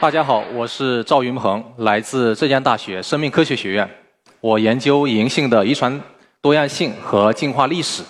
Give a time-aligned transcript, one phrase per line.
[0.00, 3.90] 大家好，我是赵云鹏，来自浙江大学生命科学学院。
[4.40, 6.00] 我研究银杏的遗传
[6.40, 8.04] 多样性和进化历史。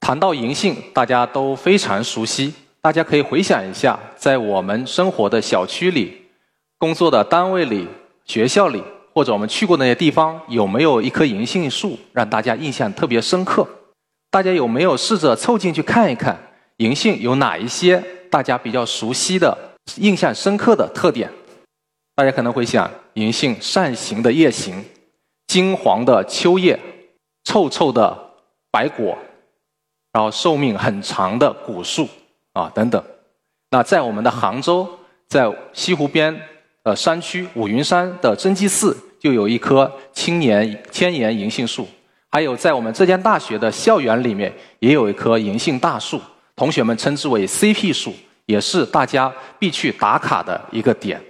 [0.00, 2.54] 谈到银杏，大家都非常熟悉。
[2.80, 6.16] 大家可以回想一下，在我们生活的小区里、
[6.78, 7.86] 工作的单位里、
[8.24, 8.82] 学校里，
[9.12, 13.68] 或者我们去过那些地方，有没有一棵银杏树让大家印象特别深刻？
[14.30, 16.38] 大家有没有试着凑近去看一看，
[16.78, 19.56] 银杏有哪一些大家比较熟悉的、
[19.96, 21.30] 印象深刻的特点？
[22.14, 24.84] 大家可能会想，银杏扇形的叶形。
[25.46, 26.78] 金黄的秋叶，
[27.44, 28.16] 臭臭的
[28.70, 29.16] 白果，
[30.12, 32.06] 然后寿命很长的古树
[32.52, 33.02] 啊等等。
[33.70, 34.86] 那在我们的杭州，
[35.26, 36.38] 在西湖边
[36.84, 41.88] 的山区五云山的真迹寺，就有一棵青年千年银杏树。
[42.30, 46.20] 还有在我们浙江大学的校园里面，也有一棵银杏大树，
[46.54, 48.12] 同学们称之为 CP 树，
[48.48, 51.22] 也是大家必去打卡的一个点。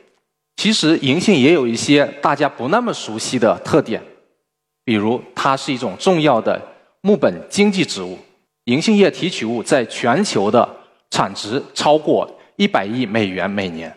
[0.56, 4.00] 其实银杏也有一些大家不那么熟悉的特点，
[4.84, 6.60] 比如它是一种重要的
[7.00, 8.16] 木本经济植物，
[8.64, 10.68] 银杏叶提取物在全球的
[11.10, 13.92] 产值超过一百亿美元每年。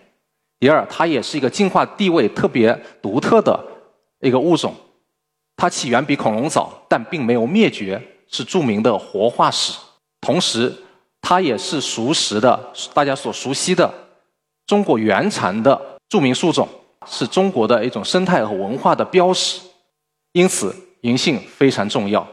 [0.60, 3.60] 第二，它也是一个进化地位特别独特的
[4.22, 4.74] 一个物种，
[5.56, 9.78] 它起源比恐龙早，但并没有灭绝，是著名的活化石。
[10.22, 10.72] 同时，
[11.22, 13.94] 它也是熟识的大家所熟悉的
[14.66, 15.80] 中国原产的。
[16.10, 16.68] 著名树种
[17.08, 19.62] 是中国的一种生态和文化的标识，
[20.34, 22.28] 因此银杏非常重要。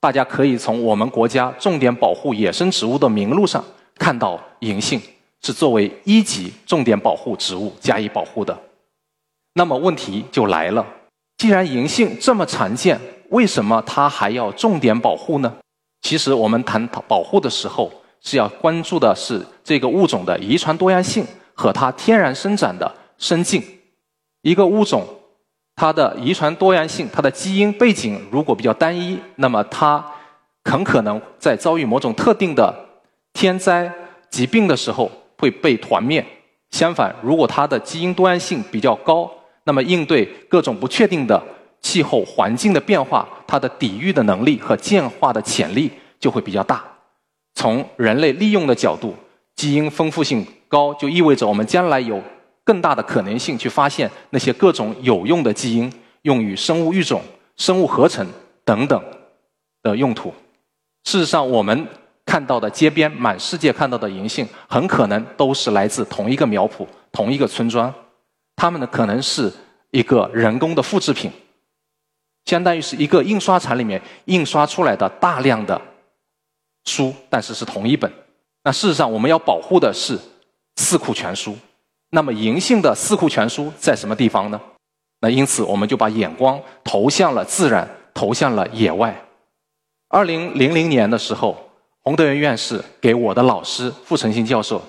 [0.00, 5.00] 大家可以从我们国家重点保护野生植物的名录上看到，银杏
[5.42, 8.58] 是作为一级重点保护植物加以保护的。
[9.54, 10.84] 那么问题就来了：
[11.38, 15.56] 既然银杏这么常见，为什么它还要重点保护呢？
[16.02, 21.24] 其实我们谈保护的时候，是要关注的是这个物种的遗传多样性。
[21.54, 23.62] 和它天然生长的生境，
[24.40, 25.06] 一个物种，
[25.76, 30.04] 它的遗传多样性，它的基因背景如果比较单一，那么它
[30.64, 32.74] 很可能在遭遇某种特定的
[33.34, 33.92] 天灾
[34.30, 35.08] 疾病的时候
[35.38, 36.24] 会被团灭。
[36.70, 39.30] 相反，如果它的基因多样性比较高，
[39.64, 41.40] 那么应对各种不确定的
[41.82, 46.82] 气候环境的变化，它的抵御的能力和进化的潜力就会比较大。
[47.54, 49.14] 从人类利用的角度，
[49.54, 50.46] 基因丰富性。
[50.72, 52.18] 高就意味着我们将来有
[52.64, 57.20] 更大的可能性去发现那些各种有用的基因，用于生物育种、
[57.58, 58.26] 生物合成
[58.64, 58.98] 等等
[59.82, 60.32] 的用途。
[61.04, 61.86] 事实上，我们
[62.24, 67.92] 看到的街边满世界看到的银杏，很可能都是来自同一个苗圃、同一个村庄。
[68.56, 69.52] 它们呢，可能是
[69.90, 71.30] 一个人工的复制品，
[72.44, 75.80] 相当于是一个印刷厂里面印刷出来的大量的
[76.84, 78.12] 书，但是是同一本。
[78.64, 80.18] 那事实上，我们要保护的是。
[80.76, 81.54] 四库全书，
[82.08, 84.58] 那么银杏的四库全书在什么地方呢？
[85.20, 89.14] 那因此我们就把眼光投向了自然，投向了野外。
[90.08, 91.70] 二零零零年的时候，
[92.00, 94.82] 洪德元院士给我的老师傅成新教授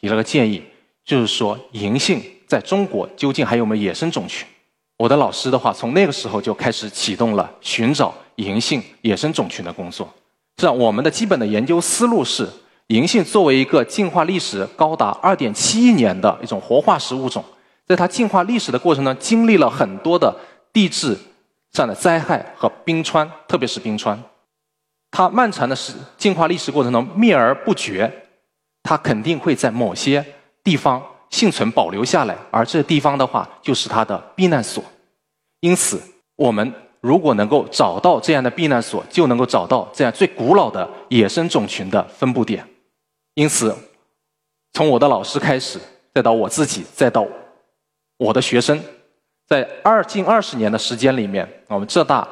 [0.00, 0.62] 提了个建议，
[1.04, 4.48] 就是说银杏在中国究竟还有没有野生种群？
[4.96, 10.08] 我的老师的话，从那个时候就开始启动了寻找银杏野生种群的工作。
[10.56, 12.48] 这样，我们的基本的研究思路是。
[12.90, 17.44] 银杏作为一个进化历史高达二点七亿年的一种活化石物种，
[17.84, 20.32] 在它进化历史的过程中，经历了很多的
[20.72, 21.18] 地质
[21.72, 24.22] 上的灾害和冰川，特别是冰川。
[25.10, 28.28] 它漫长的时进化历史过程中灭而不绝，
[28.84, 30.24] 它肯定会在某些
[30.62, 34.82] 地方幸存保留下来，而这地方的话就是它的避难所。
[35.60, 36.00] 因此，
[36.36, 36.72] 我们。
[37.02, 42.66] 如果能够找到这样的避难所，就能够找到这样最古老的野生种群的分布点。
[43.34, 43.72] 因此，
[44.72, 45.78] 从我的老师开始，
[46.12, 47.24] 再到我自己，再到
[48.16, 48.82] 我的学生，
[49.46, 52.26] 在二近二十年的时间里面，我们浙大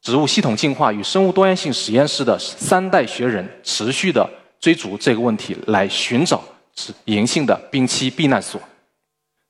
[0.00, 4.26] 植物系统进化与生物多样性实验室的三代学人持续的
[4.58, 6.42] 追逐这个问题，来寻找
[6.76, 8.60] 是银杏的冰期避难所。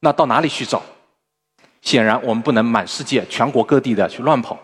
[0.01, 0.83] 那到哪里去找？
[1.81, 4.59] 显然，我们不能满世界、全国各地的去乱跑。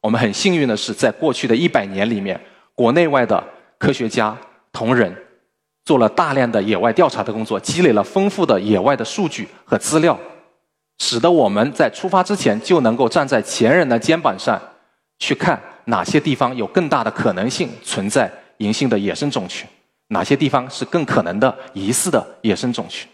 [0.00, 2.40] 我们很幸运的是，在过去的一百年里面，
[2.74, 3.42] 国内外的
[3.78, 4.36] 科学家
[4.72, 5.14] 同仁
[5.84, 10.18] 做了大量的野外调查的工作，积累了丰富的野外的数据和资料，
[10.98, 14.60] 使得我们在出发之前就能够站在前人的肩膀上，
[15.18, 19.68] 去看哪些地方有更大的可能性存在银杏的野生种群，
[20.12, 23.08] 哪些地方是更可能的疑似的野生种群。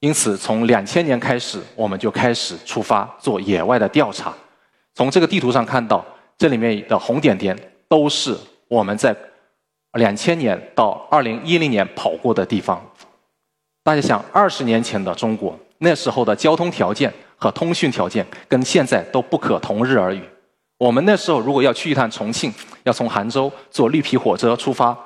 [0.00, 4.32] 因此，从两千年开始，我们就开始出发做野外的调查。
[4.94, 6.04] 从这个地图上看到，
[6.36, 7.58] 这里面的红点点
[7.88, 8.36] 都是
[8.68, 9.16] 我们在
[9.94, 12.80] 两千年到二零一零年跑过的地方。
[13.82, 20.22] 大家想，二十年前的中国，那时候的交通条件和通讯条件跟现在都不可同日而语。
[20.78, 22.52] 我们那时候如果要去一趟重庆，
[22.82, 24.96] 要从杭州坐绿皮火车出发，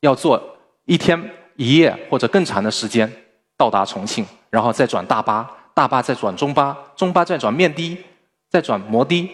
[0.00, 0.42] 要坐
[0.86, 3.10] 一天一夜或者更长的时间
[3.56, 7.98] 到达重庆，然后再转大巴，大巴再转中巴，中巴再转面的，
[8.48, 9.30] 再转摩的，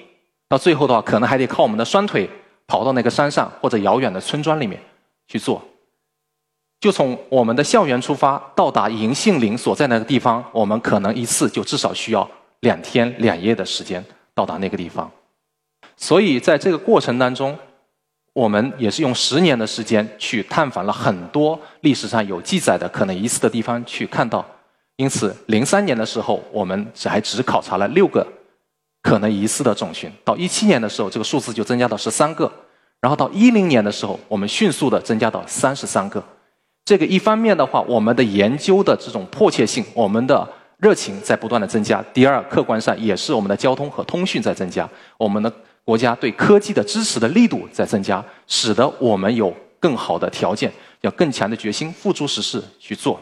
[0.49, 2.29] 到最后的话，可能还得靠我们的双腿
[2.67, 4.81] 跑到那个山上或者遥远的村庄里面
[5.29, 5.63] 去做。
[6.81, 12.29] 就从我们的校园出发，到达银杏林所在那个地方，我们可能一次就至少需要
[12.61, 14.05] 两天两夜的时间
[14.35, 15.09] 到达那个地方。
[15.97, 17.57] 所以在这个过程当中，
[18.33, 24.45] 我们也是用十年的时间去探访了很多历史上有记载的可能疑似的地方去看到。
[24.97, 28.27] 因此，零三年的时候，我们只还只考察了六个
[29.03, 32.47] 可能疑似的种群；到一七年的时候，这个数字就增加到十三个；
[33.01, 36.23] 然后到一零年的时候，我们迅速的增加到三十三个。
[36.85, 40.47] 这个一方面的话，我们的研究的这种迫切性，我们的
[40.79, 42.05] 热情在不断的增加。
[42.13, 45.53] 第二，客观上也是我们的交通和通讯在增加，我们的
[45.85, 53.21] 国家对科技的支持的力度在增加，使得我们有更好的条件，要更强的决心付诸实施去做。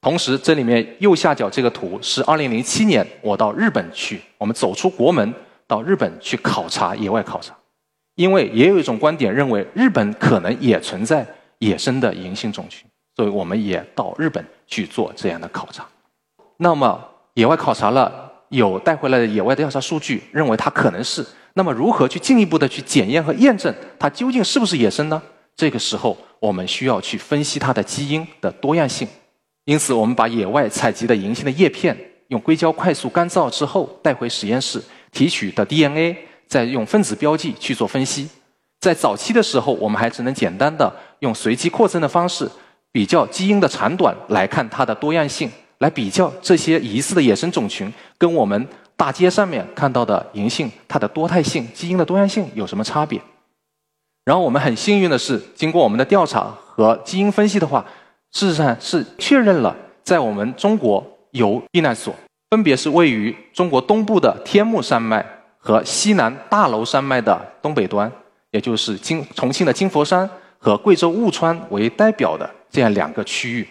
[0.00, 5.34] 同时，这里面右下角这个图是二零零七年我到日本去，我们走出国门
[5.66, 7.56] 到日本去考察野外考察，
[8.16, 11.26] 因为也有一种观点认为日本可能也存在。
[11.58, 15.86] 野生的银杏种群，所以我们也到日本去做这样的考察。
[16.56, 17.00] 那么
[17.34, 21.24] 野外考察了，有带回来的野外的调查数据，认为它可能是。
[21.54, 25.20] 那么如何去进一步的去检验和验证它究竟是不是野生呢？
[25.54, 29.06] 这个时候我们需要去分析它的基因的多样性。
[29.64, 31.96] 因此，我们把野外采集的银杏的叶片
[32.28, 34.82] 用硅胶快速干燥之后带回实验室
[35.12, 36.16] 提取的 DNA，
[36.48, 38.28] 再用分子标记去做分析。
[38.80, 42.50] 在早期的时候，我们还只能简单的用随机扩增的方式
[42.90, 48.66] 比较基因的长短来看它的多样性，来比较这些疑似的野生种群跟我们
[49.02, 53.20] 大街上面看到的银杏它的多态性、基因的多样性有什么差别。
[54.24, 57.84] 然后我们很幸运的是，经过我们的调查和基因分析的话，
[58.30, 62.14] 事实上是确认了在我们中国有避难所，
[62.50, 65.26] 分别是位于中国东部的天目山脉
[65.58, 68.08] 和西南大娄山脉的东北端。
[68.52, 73.68] 也就是金重庆的金佛山和贵州务川为代表的这样两个区域，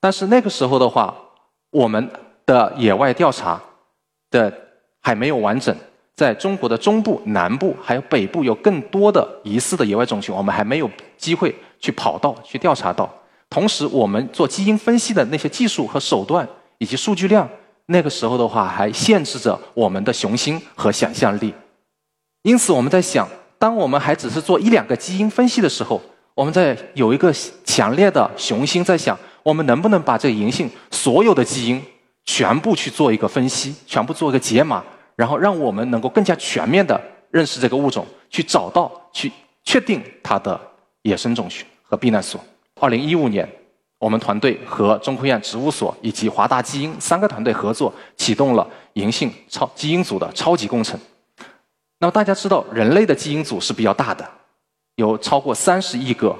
[0.00, 1.14] 但是那个时候的话，
[1.70, 2.08] 我们
[2.46, 3.60] 的野外调查
[4.30, 4.52] 的
[5.00, 5.74] 还没有完整，
[6.14, 13.12] 在中国的中部、南部还有北部有更多的疑似的野外种群，我们还没有机会去跑到去调查到。
[13.50, 16.46] 同时，我们做基因分析的那些技术和手段
[16.78, 17.48] 以及数据量，
[17.86, 21.54] 那个时候的话还限制着我们的雄心和想象力。
[22.42, 23.28] 因此，我们在想。
[23.60, 26.00] 当我们还只是做一两个基因分析的时候，
[26.36, 27.34] 我们在有一个
[27.64, 31.82] 强烈的雄心，在想我们能不能把这银杏所有的基因
[32.28, 34.84] 全部去做一个分析，全部做一个解码，
[35.16, 39.32] 然后让我们能够更加全面的认识这个物种，去找到、去
[39.64, 40.60] 确定它的
[41.00, 42.38] 野生种群和避难所。
[42.78, 43.48] 二零一五年，
[43.98, 51.00] 我们团队和中科院植物所以及华大基因三个团队合作，启动了银杏超基因组的超级工程。
[51.98, 54.28] 那么大家知道，人类的基因组是比较大的，
[54.96, 56.38] 有超过三十亿个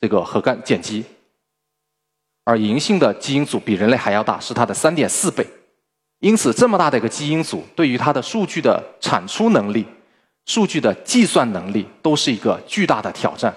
[0.00, 1.04] 这个核苷碱基，
[2.48, 5.46] 而银杏的基因组比人类还要大，是它的三点四倍。
[6.20, 9.84] 因此，这么大的一个基因组，对于它的数据的产出能力、
[10.46, 13.54] 数据的计算能力，都是一个巨大的挑战。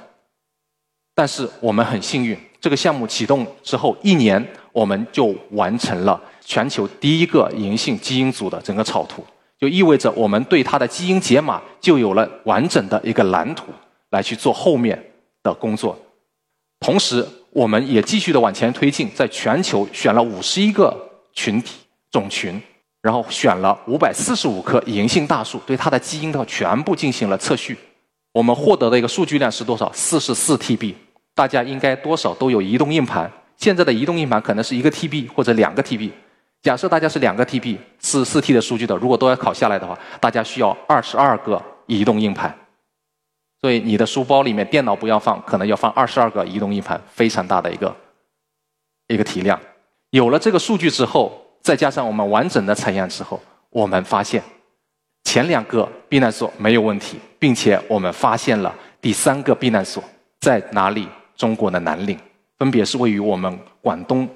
[1.15, 9.25] 但是我们很幸运，这个项目启动之后一年，我们就完成了全球第一个银杏基因组的整个草图。
[9.57, 13.67] 就意味着我们对它的基因解码就有了完整的一个蓝图
[14.09, 15.01] 来去做后面
[15.41, 15.97] 的工作，
[16.81, 20.93] 同时我们也继续的往前推进，在全球选了五十一个
[21.31, 21.75] 群体
[22.11, 22.61] 种群，
[23.01, 27.77] 然后选了五百四十五棵银杏大树，对它的基因的全部进行了测序。
[28.33, 29.91] 我们获得的一个数据量是多少？
[29.93, 30.93] 四十四 TB。
[31.33, 36.09] 大家应该多少都有移动硬盘，现在的移动硬盘可能是一个 TB 或者两个 TB。
[36.61, 42.53] 假设大家是两个 TB 四四 T 的数据的，如果都要考下来的话，大家需要二十二个移动硬盘。
[43.61, 47.95] 所以你的书包里面电脑不要放，可能要放二十二个移动硬盘，非常大的一个
[49.07, 49.59] 一个体量。
[50.09, 53.39] 有了这个数据之后，再加上我们完整的采样之后，
[53.69, 54.41] 我们发现
[55.23, 60.03] 前两个避难所没有问题，并且我们发现了第三个避难所
[60.39, 61.07] 在哪里？
[61.37, 62.17] 中国的南岭，
[62.57, 64.27] 分别是位于我们广东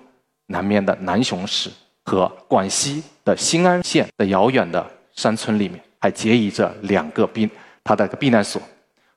[0.48, 1.72] 南面的南雄市。
[2.08, 7.50] 和广西的新安县的遥远的山村里面，还结谊着两个避
[7.84, 8.62] 它的避难所。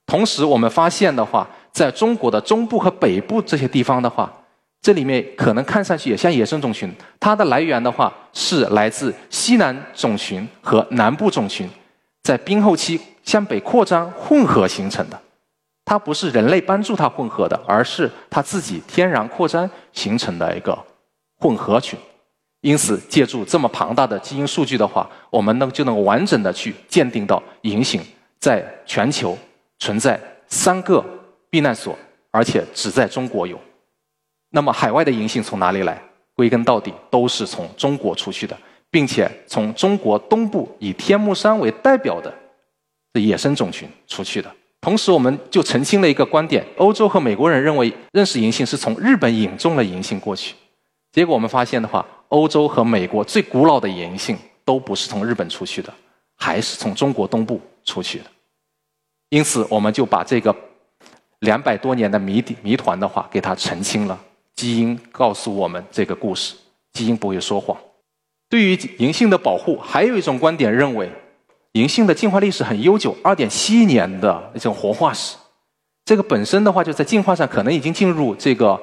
[0.08, 4.32] 同时，我们发现的话，在中国的中部和北部这些地方的话，
[4.80, 11.68] 这里面可能看上去也像野生种群，它的来源的话是来自西南种群和南部种群
[12.22, 15.20] 在冰后期向北扩张混合形成的。
[15.84, 20.76] 它不是人类帮助它混合的，而是它自己天然扩张形成的一个
[21.38, 21.98] 混合群。
[22.62, 28.00] 因此，借助这么庞大的基因数据的话，我们能就能完整的去鉴定到银杏
[28.40, 29.36] 在全球
[29.78, 31.04] 存在三个
[31.50, 31.96] 避难所，
[32.30, 33.58] 而且只在中国有。
[34.50, 36.02] 那么，海外的银杏从哪里来？
[36.34, 38.56] 归根到底都是从中国出去的，
[38.90, 42.32] 并且从中国东部以天目山为代表的
[43.20, 44.48] 野生种群出去的。
[44.80, 50.54] 同时，我们就澄清了一个观点：欧洲和美国人认为认识银杏是从日本引种了银杏过去。
[51.10, 55.92] 结果我们发现的话，欧洲和美国最古老的银杏都不是从日本出去的，
[56.36, 58.26] 还是从中国东部出去的。
[59.30, 60.54] 因此，我们就把这个
[61.40, 64.18] 两百多年的谜底谜团的话给它澄清了。
[64.54, 66.54] 基因告诉我们这个故事，
[66.92, 67.76] 基因不会说谎。
[68.48, 71.10] 对于银杏的保护，还有一种观点认为。
[71.72, 75.36] 银杏的进化历史很悠久，二点七亿年的一种活化石，
[76.06, 78.80] 这个本身的话就在进化上可能已经进入这个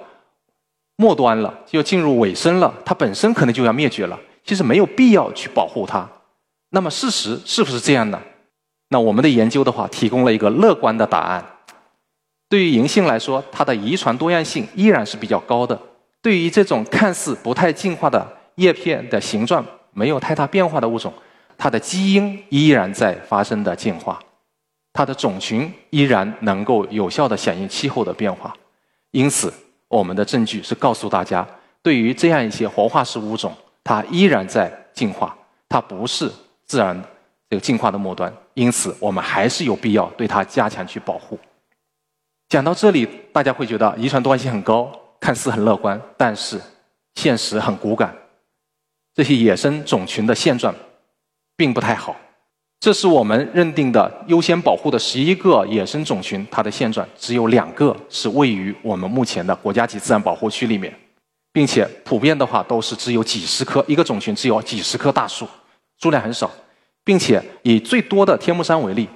[0.95, 4.17] 末端了，就进入尾声了，它本身可能就要灭绝了。
[4.45, 6.07] 其实没有必要去保护它。
[6.69, 8.21] 那么事实是不是这样呢？
[8.89, 11.45] 那我们的研究的话，提供了一个乐观的答案。
[12.47, 15.79] 对于银杏来说，它的遗传多样性依然是比较高的。
[16.21, 21.13] 对于这种看似不太进化的叶片的形状没有太大变化的物种。
[21.57, 24.19] 它的基因依然在发生的进化，
[24.91, 28.53] 它的种群依然能够有效的响应气候的变化，
[29.11, 29.53] 因此
[29.87, 31.47] 我们的证据是告诉大家，
[31.81, 35.33] 对于这样一些活化石物种，它依然在进化，
[35.69, 36.29] 它不是
[36.65, 37.01] 自然
[37.49, 41.37] 这个进化的末端，因此我们还是有必要对它加强去保护。
[42.49, 46.59] 讲到这里，大家会觉得遗传多样性很高，看似很乐观，但是
[47.13, 48.15] 现实很骨感，
[49.13, 50.73] 这些野生种群的现状。
[51.57, 52.13] 并不太好，
[52.81, 60.93] 这是我们认定的优先保护的十一个野生种群，它的现状只有两个是位于我们目前的国家级自然保护区里面，
[61.53, 65.47] 并且普遍的话都是只有几十棵，一个种群只有几十棵大树，
[66.01, 66.51] 数量很少，
[67.05, 69.07] 并且以最多的天目山为例，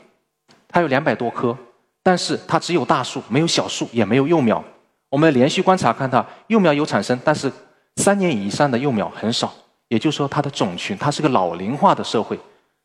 [0.69, 1.58] 它有两百多棵，
[2.01, 4.63] 但是它只有大树，没有小树，也没有幼苗。
[5.10, 7.51] 我们连续观察看它幼苗有产生，但是
[7.98, 9.53] 三年以上的幼苗很少。
[9.88, 12.39] 也就是说，它的种群它是个老龄化的社会，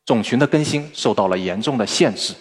[0.05, 2.33] 种群的更新受到了严重的限制。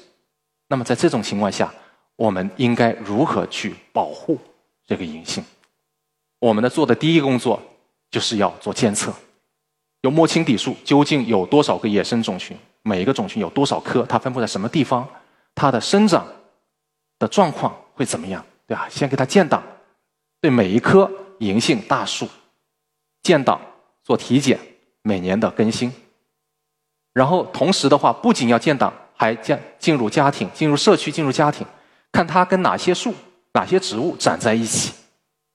[0.69, 1.71] 那么在这种情况下，
[2.17, 4.39] 我们应该如何去保护
[4.87, 5.45] 这个银杏？
[6.39, 7.61] 我们的做的第一个工作
[8.11, 9.13] 就是要做监测，
[10.05, 15.09] 有摸清底数，究竟有多少个野生种群，每一个种群有多少棵，它分布在什么地方，
[15.55, 16.27] 它的生长
[17.19, 18.87] 的状况会怎么样，对吧？
[18.91, 19.63] 先给它建档，
[20.43, 22.29] 对每一棵银杏大树
[23.23, 23.59] 建档。
[24.07, 24.61] 做体检，
[25.01, 25.91] 每年的更新，
[27.15, 31.67] 然后同时的话，不仅要建档，还建进入家庭、进入社区、进入家庭，
[32.13, 33.15] 看它跟哪些树、
[33.55, 34.93] 哪些植物长在一起，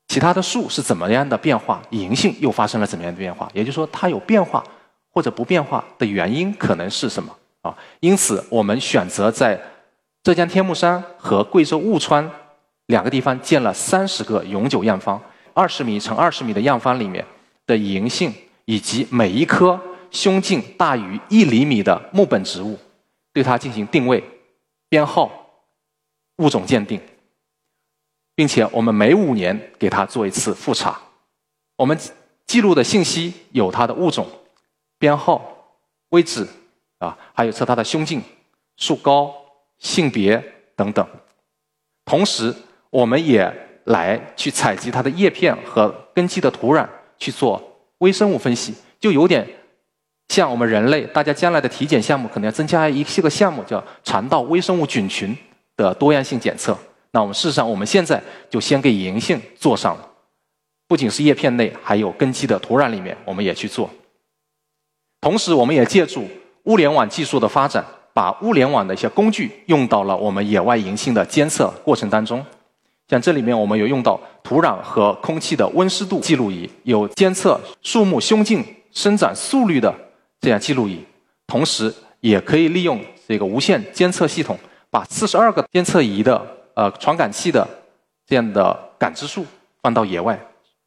[0.09, 3.49] 其他的树是怎么样的变化，银杏又发生了怎么样的变化？
[3.53, 4.61] 也就是说，它有变化
[5.13, 7.73] 或者不变化的原因可能是什么啊？
[8.01, 9.57] 因此，我们选择在
[10.23, 12.29] 浙江天目山和贵州务川
[12.87, 15.21] 两个地方建了三十个永久样方，
[15.53, 17.25] 二十米乘二十米的样方里面。
[17.67, 18.33] 的银杏
[18.65, 22.75] 以及每一棵胸径大于一厘米的木本植物，
[23.31, 24.23] 对它进行定位、
[24.89, 25.31] 编号、
[26.37, 26.99] 物种鉴定，
[28.39, 30.97] 并且我们每五年给它做一次复查。
[31.75, 31.99] 我们
[32.47, 34.25] 记录的信息有它的物种、
[34.97, 35.75] 编号、
[36.11, 36.47] 位置
[36.99, 38.21] 啊，还有测它的胸径、
[38.77, 39.35] 树高、
[39.79, 40.41] 性别
[40.73, 41.05] 等等。
[42.05, 42.55] 同时，
[42.89, 43.53] 我们也
[43.83, 46.87] 来去采集它的叶片和根基的土壤。
[47.17, 47.61] 去做
[47.97, 49.45] 微生物分析，就有点
[50.29, 55.35] 像我们人类，大家将来的体检项目可能要增加一些个项目，叫肠道微生物菌群
[55.75, 56.77] 的多样性检测。
[57.11, 60.07] 那我们事实上，我们现在就先给银杏做上了，
[60.87, 63.89] 不仅是叶片内，还有根基的土壤里面，我们也去做。
[65.21, 66.27] 同时，我们也借助
[66.63, 72.45] 物联网技术的发展，把物联网的一些工具用到了我们野外银杏的监测过程当中。
[73.07, 79.91] 像这里面我们有用到土壤和空气的温湿度记录仪，有监测树木胸径生长速率的
[80.39, 81.03] 这样记录仪，
[81.47, 84.55] 同时也可以利用这个无线监测系统，
[84.91, 87.67] 把四十二个监测仪的呃传感器的
[88.25, 89.45] 这样的感知数
[89.81, 90.39] 放到野外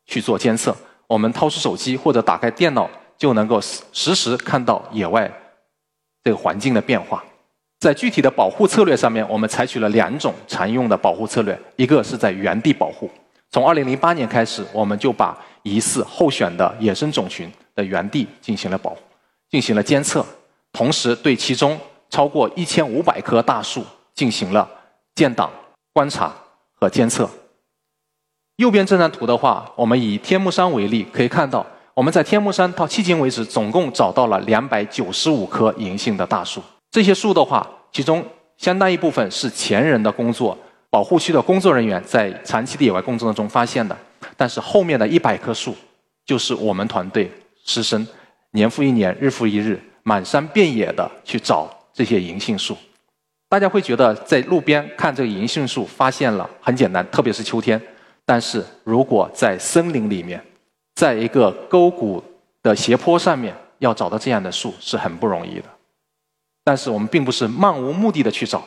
[0.07, 0.75] 去做监测。
[1.07, 5.31] 我们掏出手机或者打开电脑，就能够实时看到野外
[6.25, 7.23] 这个环境的变化。
[7.79, 13.11] 在具体的保护策略上面，我们采取了两种常用的保护策略，一个是在原地保护，
[13.51, 18.99] 从二零零八年开始，我们就把疑似候选的野生种群的原地进行了保护，
[19.51, 20.25] 进行了监测，
[20.73, 23.85] 同时对其中超过一千五百棵大树
[24.15, 24.67] 进行了
[25.15, 25.51] 建档、
[25.93, 26.33] 观察
[26.75, 27.29] 和监测。
[28.57, 36.63] 右边这张图的话，我们以天目山为例，可以看到我们在天目山到迄今为止，总共找到了两百九十五棵银杏的大树。
[36.91, 38.25] 这些树的话，其中
[38.57, 40.57] 相当一部分是前人的工作。
[40.91, 43.97] 保护区的工作人员在长期的野外工作当中发现的，
[44.37, 45.75] 但是后面的一百棵树，
[46.27, 47.33] 就是我们团队
[47.65, 48.07] 师生
[48.51, 52.77] 年复一年、日复一日、满山遍野的去找这些银杏树。
[53.53, 57.79] 大家会觉得在路边看这个银杏树发现了很简单，特别是秋天。
[58.25, 60.43] 但是如果在森林里面，
[60.95, 62.25] 在一个沟谷
[62.63, 65.65] 的斜坡上面要找到这样的树是很不容易的。
[66.65, 68.65] 但是我们并不是漫无目的的去找。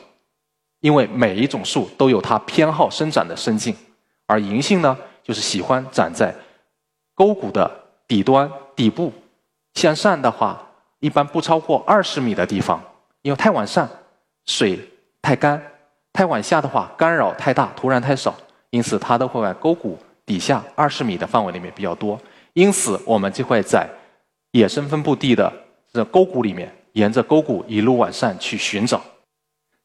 [0.81, 3.75] 因为每一种树都有它偏好生长的生境，
[4.27, 6.31] 而银杏呢，就是喜欢长在
[7.15, 7.71] 沟谷的
[8.07, 9.11] 底端、底部，
[9.73, 10.61] 向上的话，
[10.99, 12.79] 一般不超过二十米的地方。
[13.23, 13.89] 因为太往上，
[14.45, 14.79] 水
[15.21, 15.57] 太干；
[16.13, 18.35] 太往下的话，干扰太大，土壤太少，
[18.69, 22.19] 因此它都会在沟谷底下二十米的范围里面比较多。
[22.53, 23.89] 因此，我们就会在
[24.51, 25.51] 野生分布地的
[25.91, 29.01] 这沟谷里面，沿着沟谷一路往上去寻找。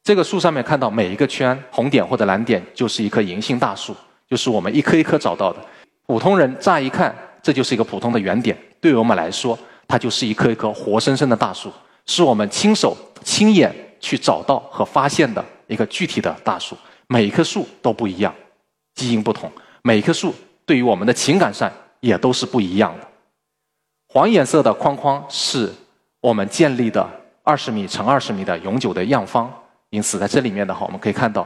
[0.03, 3.95] 这个树上面看到每一个圈红点或者蓝点，就是一棵银杏大树，
[4.27, 5.59] 就是我们一棵一棵找到的。
[6.07, 11.71] 普通人乍一看，这就是一个普通的圆点，对于我们来说，它就是一棵一棵活生生的大树，
[12.05, 16.75] 是我们亲手亲眼去找到和发现的一个具体的大树。
[17.07, 18.33] 每一棵树都不一样，
[18.95, 19.49] 基因不同，
[19.83, 23.07] 每一棵树对于我们的情感上也都是不一样的。
[24.07, 25.71] 黄颜色的框框是
[26.19, 27.09] 我们建立的
[27.43, 29.49] 二十米乘二十米的永久的样方。
[29.89, 31.45] 因此，在这里面的话，我们可以看到，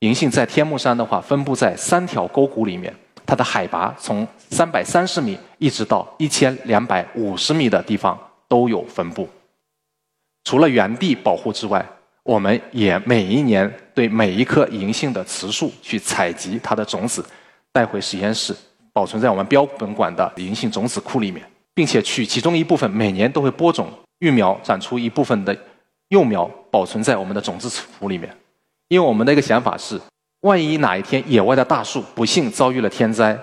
[0.00, 9.26] 银杏在天目山的话，分布在三条沟谷里面，它的海拔从三百三十米一直到一千两百五十米的地方都有分布。
[10.44, 11.82] 除了原地保护之外，
[12.28, 17.24] 我们也每一年对每一棵银杏的雌树去采集它的种子，
[17.72, 18.54] 带回实验室，
[18.92, 25.56] 保存在我们标本馆的银杏种子库里面，并且取其中一部分，每年都会播种育苗，长出一部分的。
[26.10, 28.34] 幼苗保存在我们的种子库里面，
[28.88, 30.00] 因为我们的一个想法是，
[30.40, 33.38] 万一哪一天野外的大树不幸遭遇了天灾，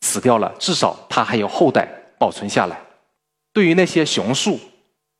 [0.00, 1.86] 死掉了，至少它还有后代
[2.18, 2.78] 保存下来。
[3.52, 4.58] 对于那些雄树，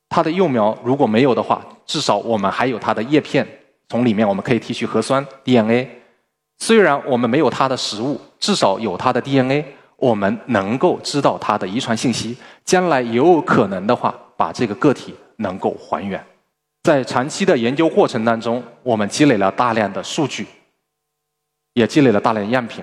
[0.08, 3.46] 它的幼苗如果没有的话，至少我们还有它的叶片，
[3.88, 5.88] 从里面我们可以提取核酸 DNA。
[6.58, 9.64] 虽然我们没有它的食物，至少有它的 DNA，
[9.96, 16.24] 我们能够知道它的遗传信息，将来有可能的话，把这个个体能够还原。
[16.82, 20.46] 在长期的研究过程当中，我们积累了大量的数据，
[21.74, 22.82] 也积累了大量样品。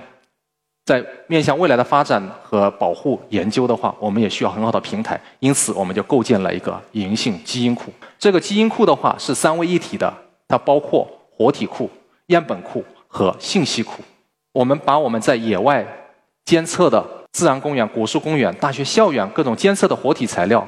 [0.85, 7.91] 在面向未来的发展和保护研究的话，我们也需要很好的平台，因此我们就构建了一个银杏基因库。
[8.19, 10.13] 这个基因库的话是三位一体的，
[10.47, 11.89] 它包括活体库、
[12.27, 14.03] 样本库和信息库。
[14.53, 15.85] 我们把我们在野外
[16.45, 20.65] 监测的自然公园、果树公园、大学校园各种监测的活体材料，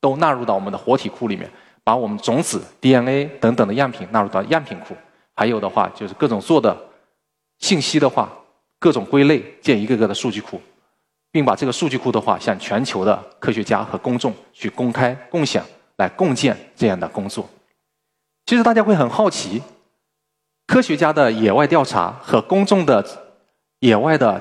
[0.00, 1.48] 都纳入到我们的活体库里面。
[1.84, 4.96] 把我们种子、DNA 等等的样品纳入到样品库，
[5.36, 6.76] 还有的话就是各种做的
[7.60, 8.28] 信息的话，
[8.78, 10.60] 各种归类建一个个的数据库，
[11.32, 15.64] 并把这个数据库的话向全球的科学家和公众去公开共享，
[15.96, 17.48] 来共建这样的工作。
[18.46, 19.62] 其实大家会很好奇，
[20.66, 23.04] 科学家的野外调查和公众的
[23.80, 24.40] 野外的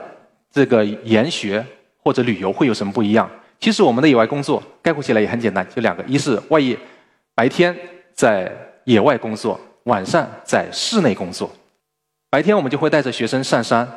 [0.52, 1.66] 这个研学
[1.98, 3.30] 或者旅游会有什么不一样？
[3.60, 6.78] 其实我们的野外工作概括起来也很简单，就两个：一是外业。
[7.34, 7.76] 白天
[8.14, 8.52] 在
[8.84, 11.50] 野外工作，晚上在室内工作。
[12.30, 13.90] 白天我们就会带着学生上山，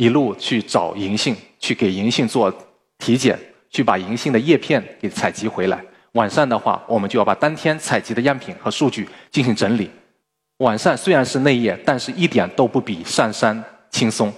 [0.00, 2.50] 一路去找银杏，去给银杏做
[2.96, 5.78] 体检，去把银杏的叶片给采集回来。
[6.12, 9.90] 晚上的话，我们就要把当天采集的样品和数据进行整理。
[10.60, 14.32] 晚上虽然是内夜，但是一点都不比上山轻松。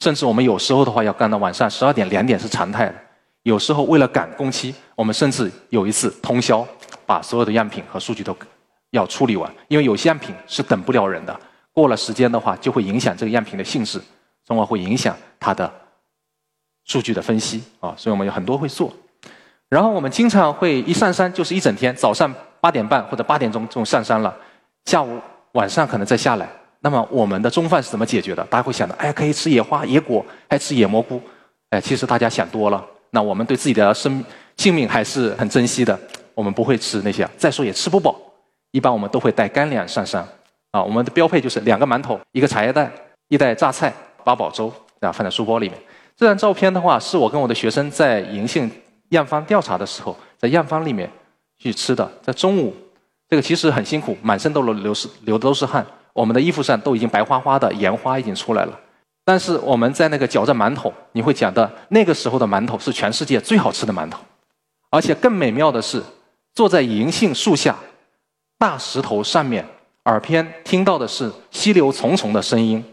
[0.00, 2.94] 甚至我们有时候的话要干到晚上十二点、两点是常态的。
[3.42, 6.66] 有时候为了赶工期，我们甚至有一次通宵。
[7.04, 8.34] 把所有的样品和数据都
[8.92, 11.38] 要处理完，因为有些样品是等不了人的。
[11.74, 14.00] 过了时间的话，就会影响这个样品的性质，
[14.44, 15.72] 从而会影响它的
[16.84, 17.94] 数据的分析啊。
[17.96, 18.92] 所以我们有很多会做。
[19.68, 24.34] 然后我们经常会一上山就是一整天，早上八点半或者八点钟这种上山了，
[24.84, 25.18] 下午
[25.52, 26.48] 晚上可能再下来。
[26.80, 28.44] 那么我们的中饭是怎么解决的？
[28.44, 31.20] 大家会想到，哎，可以吃野花、野果，还吃野蘑菇。
[31.70, 32.84] 哎，其实大家想多了。
[33.10, 34.22] 那我们对自己的生
[34.58, 35.98] 性命还是很珍惜的。
[36.34, 38.14] 我们不会吃那些，再说也吃不饱。
[38.72, 40.26] 一般我们都会带干粮上山。
[40.72, 42.92] 啊，我们的标配就是两个馒头，一个茶叶蛋，
[43.28, 43.92] 一袋榨菜，
[44.24, 45.78] 八宝粥，啊，放在书包里面。
[46.16, 48.70] 这张照片的话，是我跟我的学生在银杏
[49.10, 51.10] 样方调查的时候，在样方里面
[51.58, 52.10] 去吃的。
[52.22, 52.74] 在中午，
[53.28, 58.80] 这个其实很辛苦，满身都流流是流的都是汗，我们的衣服上都已经白花花的，盐花已经出来了。
[59.24, 64.20] 但是我们在那个嚼着馒头，你会讲的那个时候的馒头是全世界最好吃的馒头，
[64.90, 66.02] 而且更美妙的是，
[66.54, 67.74] 坐在银杏树下，
[68.58, 69.66] 大石头上面，
[70.04, 72.84] 耳边听到的是溪流淙淙的声音，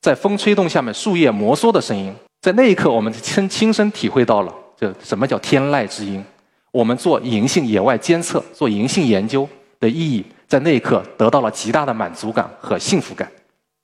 [0.00, 6.24] 在风吹动下面树叶摩挲的声音，在那一刻我们亲亲身体会到了这什么叫天籁之音。
[6.70, 9.48] 我们做银杏野外监测、做银杏研究
[9.80, 13.28] 的意义，在那一刻得到了极大的满足感和幸福感。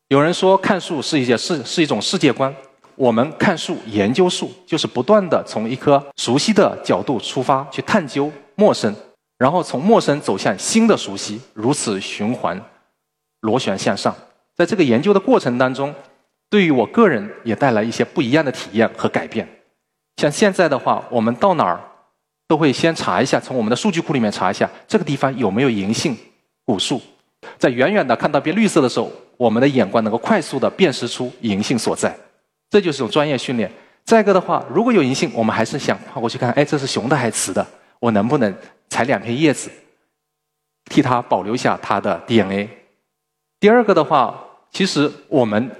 [0.08, 2.54] 有人说看树是一件是是一种世界观，
[2.94, 8.94] 我们看树研究树，就是不断的从一棵熟悉的角度出发去探究陌生，
[9.38, 12.62] 然后从陌生走向新的熟悉，如此循环
[13.40, 14.14] 螺旋向上。
[14.56, 15.94] 在这个研究的过程当中，
[16.48, 19.48] 对于我个人也带来一些不一样的体验和改变。
[20.16, 21.80] 像现在的话，我们到哪儿
[22.46, 26.16] 都会先查一下，从我们的数据库里面查一下这个地方有没有银杏
[26.64, 27.00] 古树，
[27.58, 29.10] 在远远的看到变绿色的时候。
[29.36, 32.16] 我们的眼光能够快速的辨识出银杏所在，
[32.70, 33.68] 这就是种专业训练。
[34.04, 37.66] 再一个的话，如果有银杏，我们还是想跨过去看，哎，这是雄的还是雌的？
[37.98, 38.54] 我能不能
[38.88, 39.68] 采两片叶子，
[40.84, 42.68] 替它保留下它的 DNA？
[43.64, 45.70] 第二个的话，其实我们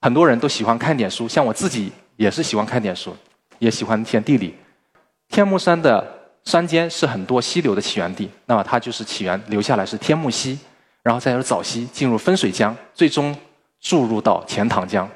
[0.00, 3.14] 很多人都喜欢看点书，像我自己也是喜欢看点书，
[3.58, 4.54] 也喜欢填地理。
[5.28, 10.58] 天目山的山间是很多溪流的起源地，那么它就是起源留下来是天目溪。
[11.02, 13.36] 然后再由早溪进入分水江，最终
[13.82, 15.06] 注入到钱塘江。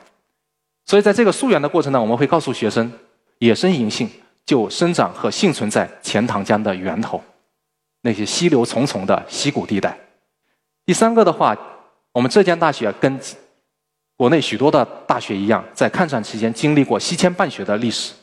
[0.85, 2.93] 所以在这个溯源的过程呢，我们会告诉学生，
[3.39, 4.07] 野生银杏
[4.45, 7.25] 就生长和幸存在钱塘江的源头，
[8.03, 9.99] 那些溪流重重的溪谷地带。
[10.85, 11.57] 第三个的话，
[12.13, 13.21] 我们浙江大学跟
[14.17, 18.15] 国内许多的大学一样，在抗战期间经历过西迁办学的历史。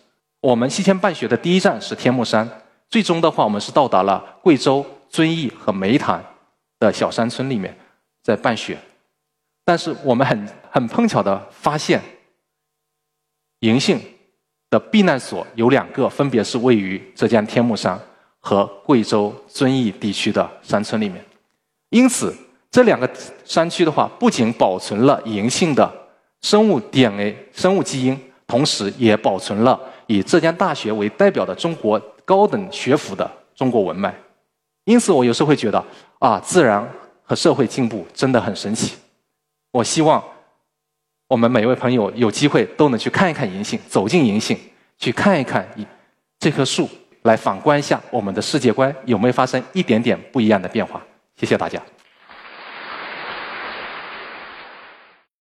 [0.42, 2.50] 我们西迁办学的第一站是天目山，
[2.90, 6.24] 最终的话，我们是到达了贵州遵义和湄潭。
[6.80, 7.78] 的小山村里面，
[8.24, 8.78] 在办学，
[9.66, 12.02] 但是我们很很碰巧的发现，
[13.60, 14.02] 银杏
[14.70, 18.00] 的避难所有两个，分别是位于浙江天目山
[18.40, 21.22] 和贵州遵义地区的山村里面。
[21.90, 22.34] 因此，
[22.72, 23.10] 这两个
[23.46, 25.92] 山区的话，不仅保存了银杏的
[26.42, 34.14] 生物 DNA、生物基因，同时也保存了以浙江大学为代表的中国高等学府的中国文脉。
[34.86, 35.84] 因此，我有时候会觉得，
[36.20, 36.88] 啊，自然
[37.24, 38.96] 和社会进步真的很神奇。
[39.72, 40.24] 我希望
[41.28, 44.58] 我们每位朋友有机会都能去看一看银杏，走进银杏，
[44.98, 45.68] 去看一看
[46.40, 46.88] 这棵树，
[47.24, 51.04] 来反观一下我们的世界观有没有发生一点点不一样的变化。
[51.36, 51.82] 谢谢大家。